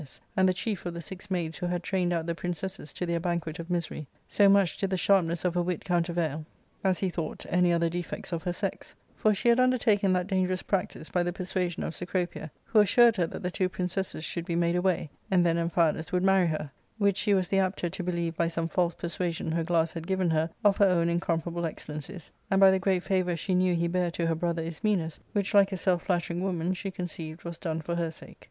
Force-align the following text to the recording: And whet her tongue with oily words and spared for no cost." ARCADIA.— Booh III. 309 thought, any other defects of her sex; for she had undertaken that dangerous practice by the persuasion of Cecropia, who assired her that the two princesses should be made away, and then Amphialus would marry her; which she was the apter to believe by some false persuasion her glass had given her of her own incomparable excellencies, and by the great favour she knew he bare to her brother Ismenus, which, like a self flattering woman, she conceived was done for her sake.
And 0.01 0.01
whet 0.01 0.09
her 0.13 0.17
tongue 0.17 0.21
with 0.23 0.29
oily 0.33 0.41
words 0.41 0.41
and 0.41 0.45
spared 1.21 1.53
for 1.57 1.61
no 1.61 1.61
cost." 1.61 1.61
ARCADIA.— 1.61 1.61
Booh 1.61 1.61
III. 1.61 2.25
309 2.49 2.57
thought, 7.11 7.39
any 7.49 7.71
other 7.71 7.87
defects 7.87 8.31
of 8.33 8.41
her 8.41 8.51
sex; 8.51 8.95
for 9.15 9.35
she 9.35 9.49
had 9.49 9.59
undertaken 9.59 10.11
that 10.13 10.25
dangerous 10.25 10.63
practice 10.63 11.11
by 11.11 11.21
the 11.21 11.31
persuasion 11.31 11.83
of 11.83 11.93
Cecropia, 11.93 12.49
who 12.65 12.79
assired 12.79 13.17
her 13.17 13.27
that 13.27 13.43
the 13.43 13.51
two 13.51 13.69
princesses 13.69 14.25
should 14.25 14.45
be 14.45 14.55
made 14.55 14.75
away, 14.75 15.11
and 15.29 15.45
then 15.45 15.57
Amphialus 15.59 16.11
would 16.11 16.23
marry 16.23 16.47
her; 16.47 16.71
which 16.97 17.17
she 17.17 17.35
was 17.35 17.49
the 17.49 17.59
apter 17.59 17.87
to 17.87 18.01
believe 18.01 18.35
by 18.35 18.47
some 18.47 18.67
false 18.67 18.95
persuasion 18.95 19.51
her 19.51 19.63
glass 19.63 19.91
had 19.93 20.07
given 20.07 20.31
her 20.31 20.49
of 20.63 20.77
her 20.77 20.87
own 20.87 21.09
incomparable 21.09 21.67
excellencies, 21.67 22.31
and 22.49 22.59
by 22.59 22.71
the 22.71 22.79
great 22.79 23.03
favour 23.03 23.35
she 23.35 23.53
knew 23.53 23.75
he 23.75 23.87
bare 23.87 24.09
to 24.09 24.25
her 24.25 24.33
brother 24.33 24.63
Ismenus, 24.63 25.19
which, 25.33 25.53
like 25.53 25.71
a 25.71 25.77
self 25.77 26.01
flattering 26.05 26.41
woman, 26.41 26.73
she 26.73 26.89
conceived 26.89 27.43
was 27.43 27.59
done 27.59 27.81
for 27.81 27.95
her 27.97 28.09
sake. 28.09 28.39